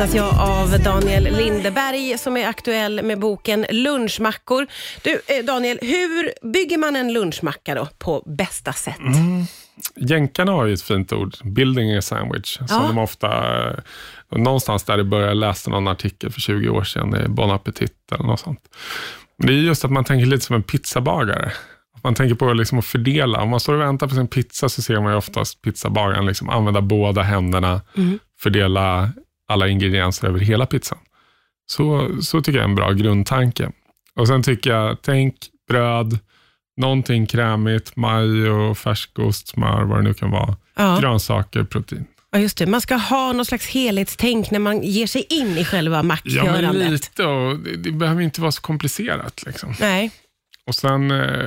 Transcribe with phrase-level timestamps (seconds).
[0.00, 4.66] gästas jag av Daniel Lindeberg som är aktuell med boken Lunchmackor.
[5.02, 8.98] Du, eh, Daniel, hur bygger man en lunchmacka då på bästa sätt?
[8.98, 9.44] Mm.
[9.96, 12.82] Jänkarna har ju ett fint ord, building a sandwich, som Ja.
[12.88, 13.28] de ofta,
[13.68, 13.78] eh,
[14.36, 18.24] någonstans där började, jag läste någon artikel för 20 år sedan, i Bon Appetit eller
[18.24, 18.60] något sånt.
[19.38, 21.52] Men det är just att man tänker lite som en pizzabagare.
[22.02, 23.42] Man tänker på liksom att fördela.
[23.42, 26.48] Om man står och väntar på sin pizza så ser man ju oftast pizzabagaren liksom
[26.48, 27.80] använda båda händerna,
[28.42, 29.12] fördela
[29.50, 30.98] alla ingredienser över hela pizzan.
[31.66, 33.70] Så, så tycker jag är en bra grundtanke.
[34.14, 35.34] Och Sen tycker jag, tänk
[35.68, 36.18] bröd,
[36.76, 40.56] någonting krämigt, majo, färskost, smör, vad det nu kan vara.
[40.76, 40.98] Ja.
[41.00, 42.06] Grönsaker, protein.
[42.32, 42.66] Ja, just det.
[42.66, 46.06] Man ska ha någon slags helhetstänk när man ger sig in i själva Ja, men
[46.06, 46.90] mackgörandet.
[46.90, 49.42] lite och det, det behöver inte vara så komplicerat.
[49.46, 49.74] Liksom.
[49.80, 50.10] Nej.
[50.66, 51.46] Och sen eh,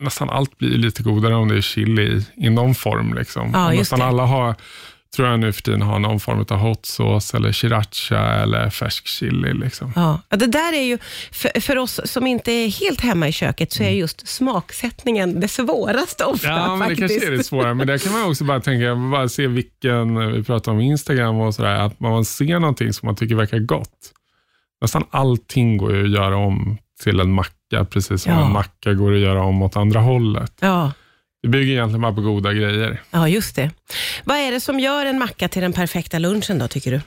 [0.00, 3.14] nästan allt blir lite godare om det är chili i, i någon form.
[3.14, 3.50] Liksom.
[3.54, 4.04] Ja, nästan det.
[4.04, 4.54] alla har,
[5.16, 9.06] tror jag nu för tiden, har någon form av hot sauce eller sriracha eller färsk
[9.06, 9.54] chili.
[9.54, 9.92] Liksom.
[9.96, 10.20] Ja.
[10.28, 10.98] Det där är ju,
[11.32, 15.48] för, för oss som inte är helt hemma i köket, så är just smaksättningen det
[15.48, 17.74] svåraste ofta Ja, men det kanske är det svåra.
[17.74, 21.54] Men där kan man också bara tänka, bara se vilken, vi pratar om Instagram och
[21.54, 23.90] sådär, att man ser någonting som man tycker verkar gott.
[24.80, 28.44] Nästan allting går ju att göra om till en macka, precis som Ja.
[28.46, 30.52] en macka går att göra om åt andra hållet.
[30.60, 30.92] Ja.
[31.44, 33.00] Det bygger egentligen bara på goda grejer.
[33.10, 33.70] ja, just det.
[34.24, 37.00] Vad är det som gör en macka till den perfekta lunchen då, tycker du?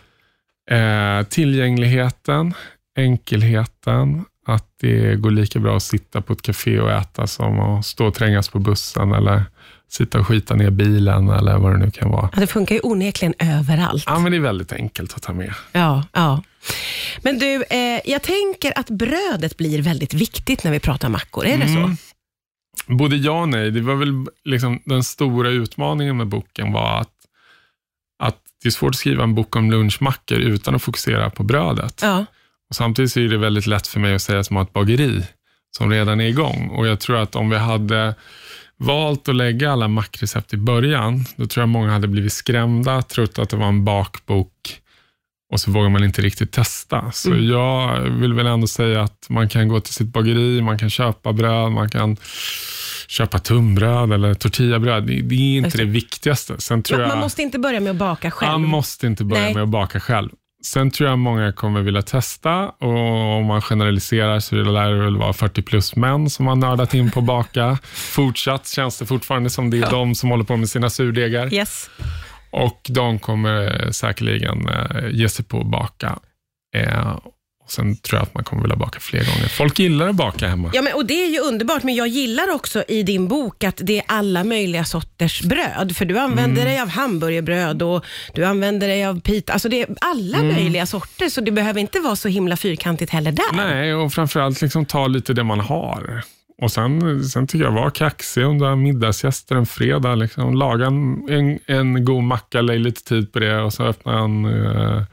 [0.75, 2.53] Eh, tillgängligheten,
[2.97, 7.85] enkelheten, att det går lika bra att sitta på ett café och äta som att
[7.85, 9.43] stå och trängas på bussen eller
[9.89, 12.29] sitta och skita ner bilen eller vad det nu kan vara.
[12.33, 14.03] Ja, det funkar ju onekligen överallt.
[14.07, 15.53] Ja, men det är väldigt enkelt att ta med.
[15.71, 16.43] Ja, ja.
[17.21, 21.45] Men du, eh, jag tänker att brödet blir väldigt viktigt när vi pratar mackor.
[21.45, 21.97] Är det Mm.
[21.97, 22.06] så?
[22.87, 23.71] Både ja och nej.
[23.71, 27.13] Det var väl liksom den stora utmaningen med boken var att,
[28.19, 31.99] att det är svårt att skriva en bok om lunchmackor utan att fokusera på brödet.
[32.01, 32.25] Ja.
[32.69, 35.23] Och samtidigt är det väldigt lätt för mig att säga som att ha ett bageri
[35.77, 36.69] som redan är igång.
[36.69, 38.15] Och jag tror att om vi hade
[38.77, 43.39] valt att lägga alla mackrecept i början, då tror jag många hade blivit skrämda, trott
[43.39, 44.81] att det var en bakbok
[45.49, 47.11] och så vågar man inte riktigt testa.
[47.11, 50.89] Så jag vill väl ändå säga att man kan gå till sitt bageri, man kan
[50.89, 52.17] köpa bröd, man kan
[53.07, 55.07] köpa tunnbröd eller tortillabröd.
[55.07, 55.83] Det, det är inte det.
[55.85, 56.55] viktigaste.
[56.61, 57.09] Sen tror Man, jag...
[57.15, 58.51] man måste inte börja med att baka själv.
[58.51, 59.53] Man måste inte börja Nej.
[59.53, 60.29] med att baka själv.
[60.63, 65.17] Sen tror jag många kommer vilja testa och om man generaliserar så lär det väl
[65.17, 67.77] vara 40 plus män som har nördat in på att baka.
[67.93, 71.89] Fortsatt känns det fortfarande som det är de som håller på med sina surdegar Yes.
[72.51, 76.19] och de kommer säkerligen eh, ge sig på att baka.
[77.69, 79.47] Sen tror jag att man kommer vilja baka fler gånger.
[79.47, 80.71] Folk gillar att baka hemma.
[80.73, 83.81] Ja, men, och det är ju underbart, men jag gillar också i din bok att
[83.83, 85.95] det är alla möjliga sorters bröd.
[85.95, 86.65] För du använder Mm.
[86.73, 89.53] dig av hamburgerbröd och du använder dig av pita.
[89.53, 90.53] Alltså det är alla Mm.
[90.55, 93.45] möjliga sorter, så det behöver inte vara så himla fyrkantigt heller där.
[93.53, 96.23] Nej, och framförallt liksom ta lite det man har.
[96.61, 100.15] Och sen, sen tycker jag, var kaxig har middagsgäster en fredag.
[100.15, 100.53] Liksom.
[100.55, 104.45] Laga en, en, en god macka, lägg lite tid på det och så öppna en
[104.45, 105.03] uh,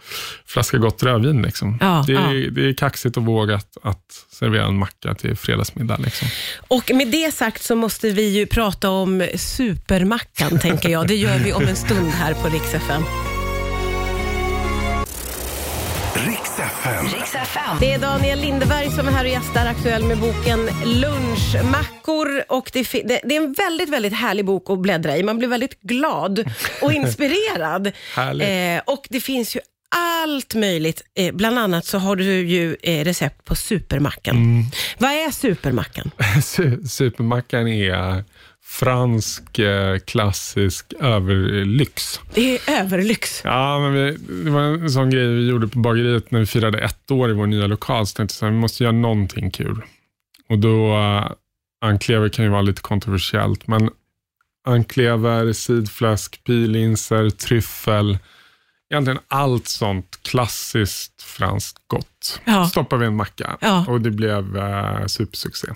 [0.46, 1.42] flaska gott rödvin.
[1.42, 1.78] Liksom.
[1.80, 2.50] Ja, det, är, ja.
[2.50, 5.96] det är kaxigt och vågat att servera en macka till fredagsmiddag.
[5.96, 6.28] Liksom.
[6.68, 11.08] Och med det sagt så måste vi ju prata om supermackan, tänker jag.
[11.08, 13.02] Det gör vi om en stund här på Rix FM.
[16.26, 17.04] Riks FM.
[17.06, 17.76] Riks FM.
[17.80, 22.42] Det är Daniel Lindeberg som är här och gästar aktuell med boken Lunchmackor.
[22.48, 25.22] Och det, det, det är en väldigt, väldigt härlig bok att bläddra i.
[25.22, 26.50] Man blir väldigt glad
[26.82, 27.92] och inspirerad.
[28.14, 28.48] Härligt.
[28.88, 29.60] Eh, och det finns ju
[29.96, 31.02] allt möjligt.
[31.18, 34.36] Eh, bland annat så har du ju eh, recept på supermackan.
[34.36, 34.64] Mm.
[34.98, 36.10] Vad är supermackan?
[36.36, 38.24] Su- Supermackan är
[38.64, 42.20] fransk eh, klassisk överlyx.
[42.34, 43.40] Det är överlyx.
[43.44, 46.78] Ja, men vi, det var en sån grej vi gjorde på bageriet när vi firade
[46.78, 48.06] ett år i vår nya lokal.
[48.06, 49.82] Så tänkte jag vi måste göra någonting kul.
[50.48, 50.96] Och då,
[51.84, 53.90] anklever kan ju vara lite kontroversiellt, men
[54.66, 58.18] anklever, sidfläsk, pillinser, tryffel,
[58.90, 62.40] egentligen allt sånt klassiskt franskt gott.
[62.44, 62.66] Ja.
[62.66, 63.84] Stoppar vi en macka Ja.
[63.88, 65.68] och det blev uh, supersuccé.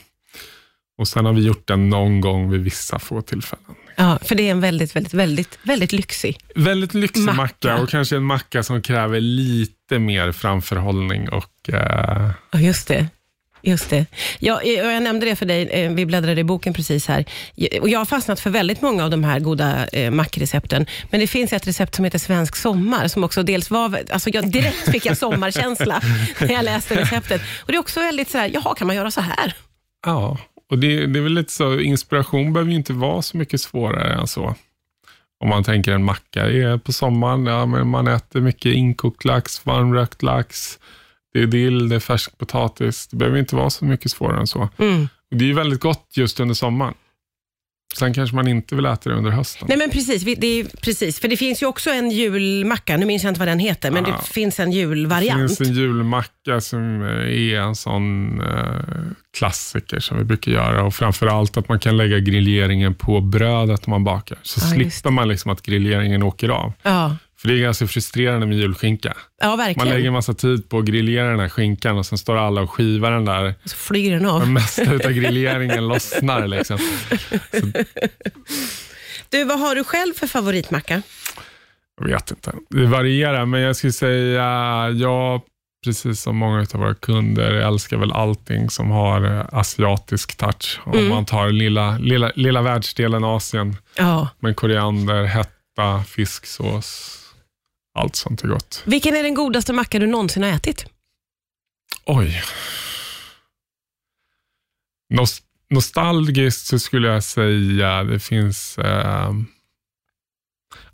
[0.98, 3.74] Och sen har vi gjort den någon gång vid vissa få tillfällen.
[3.96, 6.38] Ja, för det är en väldigt, väldigt, väldigt, väldigt lyxig.
[6.54, 7.36] Väldigt lyxig Macka.
[7.36, 7.82] macka.
[7.82, 12.30] och kanske en macka som kräver lite mer framförhållning och eh,
[12.62, 13.06] just det.
[13.62, 14.06] Just det.
[14.38, 17.24] Jag, jag, jag nämnde det för dig, eh, vi bläddrade i boken precis här.
[17.54, 20.86] Jag har fastnat för väldigt många av de här goda eh, mackrecepten.
[21.10, 24.00] Men det finns ett recept som heter Svensk sommar, som också dels var...
[24.10, 26.02] Alltså jag, direkt fick jag sommarkänsla
[26.40, 27.42] när jag läste receptet.
[27.60, 29.54] Och Det är också väldigt så här, jaha, kan man göra så här?
[30.06, 30.38] ja.
[30.70, 34.12] Och det, det är väl lite så, inspiration behöver ju inte vara så mycket svårare
[34.12, 34.54] än så.
[35.40, 39.66] Om man tänker en macka är på sommaren, ja, men man äter mycket inkokt lax,
[39.66, 40.78] varmrökt lax,
[41.32, 43.06] det är dill, det är färsk potatis.
[43.06, 44.68] Det behöver inte vara så mycket svårare än så.
[44.78, 45.08] Mm.
[45.30, 46.94] Och det är väldigt gott just under sommaren.
[47.98, 49.66] Sen kanske man inte vill äta det under hösten.
[49.68, 53.22] Nej men precis, det är, precis, för det finns ju också en julmacka, nu minns
[53.22, 54.16] jag inte vad den heter, men Ja.
[54.22, 55.38] det finns en Det julvariant.
[55.58, 57.08] finns en julmacka som eh,
[57.52, 58.46] är en sån eh,
[59.38, 63.86] klassiker som vi brukar göra och framför allt att man kan lägga grilleringen på brödet
[63.86, 64.38] man bakar.
[64.42, 66.72] Så Ja, slipper man liksom att grilleringen åker av.
[66.82, 69.16] Ja, För det är ganska frustrerande med julskinka.
[69.40, 69.88] ja Man verkligen.
[69.88, 72.70] lägger en massa tid på att grillera den här skinkan och sen står alla och
[72.70, 73.54] skivar den där.
[73.64, 74.40] Så flyger den av.
[74.40, 76.46] Det mesta av grilleringen lossnar.
[76.46, 76.78] Liksom.
[79.28, 81.02] Du, vad har du själv för favoritmacka?
[82.00, 82.52] Jag vet inte.
[82.70, 84.44] Det varierar, men jag skulle säga,
[84.90, 85.40] jag,
[85.84, 90.80] precis som många av våra kunder, älskar väl allting som har eh, asiatisk touch.
[90.84, 91.08] Om Mm.
[91.08, 94.28] man tar lilla, lilla, lilla världsdelen Asien Ja.
[94.40, 97.14] med koriander, hetta, fisksås,
[97.98, 98.82] allt sånt är gott.
[98.86, 100.86] Vilken är den godaste macka du någonsin har ätit?
[102.04, 102.42] Oj.
[105.14, 109.32] Nos- nostalgiskt så skulle jag säga, det finns eh,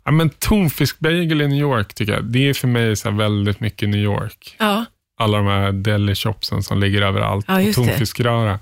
[0.03, 2.23] ja, men tonfiskbagel i New York tycker jag.
[2.23, 4.55] Det är för mig så väldigt mycket New York.
[4.59, 4.85] Ja.
[5.17, 7.45] Alla de här deli shopsen som ligger överallt.
[7.47, 7.87] Ja, och just det.
[7.87, 8.59] tonfiskröra.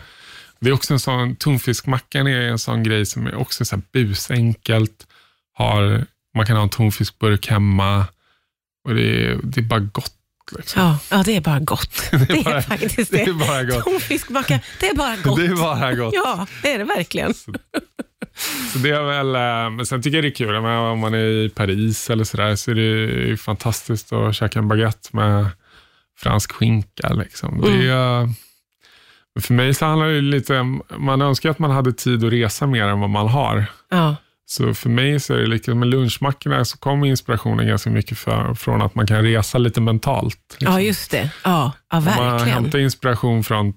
[0.59, 5.07] Det är också en sån, tonfiskmackan är en sån grej som är också så busenkelt.
[5.53, 6.05] Har,
[6.35, 8.05] man kan ha en tonfiskburk hemma
[8.83, 10.13] och det är, det är bara gott.
[10.57, 10.81] Liksom.
[10.81, 12.03] Ja, ja, det är bara gott.
[12.11, 13.23] Det är, bara- faktiskt det det.
[13.23, 13.83] är bara gott.
[13.85, 15.39] Tonfiskmacka, det är bara gott.
[15.39, 16.13] Det är bara gott.
[16.13, 17.33] Ja, det är det verkligen.
[18.73, 21.17] Så det är väl, eh, men sen tycker jag det är kul, om man är
[21.45, 25.47] i Paris eller sådär, så är det fantastiskt att käka en baguette med
[26.19, 27.09] fransk skinka.
[27.13, 27.61] Liksom.
[27.61, 27.89] Det Mm.
[27.89, 28.29] är,
[29.35, 30.63] men för mig så handlar det lite,
[30.97, 33.65] man önskar att man hade tid att resa mer än vad man har.
[33.89, 34.15] Ja,
[34.45, 38.53] Så för mig så är det liksom med lunchmackorna så kommer inspirationen ganska mycket för,
[38.53, 40.39] från att man kan resa lite mentalt.
[40.59, 40.73] liksom.
[40.73, 41.29] ja just det.
[41.43, 42.53] Ja, ja Om man verkligen.
[42.53, 43.73] hämtar inspiration från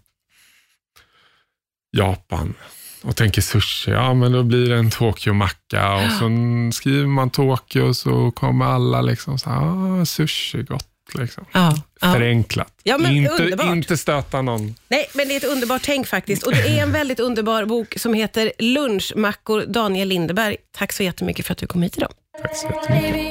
[1.96, 2.54] Japan
[3.02, 6.28] och tänker sushi, ja men då blir det en Tokyo-macka och så
[6.72, 10.95] skriver man Tokyo så kommer alla liksom så här, ah, sushi gott.
[11.14, 11.44] Liksom.
[11.52, 11.76] Ja.
[12.00, 12.72] Förenklat.
[12.82, 13.66] Ja, men inte, underbart.
[13.66, 14.74] inte stöta någon.
[14.88, 16.42] Nej, men det är ett underbart tänk faktiskt.
[16.42, 20.56] Och det är en väldigt underbar bok som heter Lunchmackor, Daniel Lindeberg.
[20.76, 22.12] Tack så jättemycket för att du kom hit idag.
[22.42, 23.26] Tack så jättemycket.